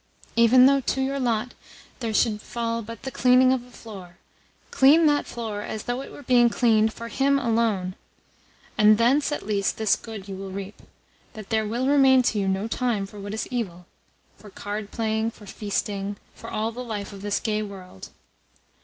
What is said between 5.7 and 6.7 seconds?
though it were being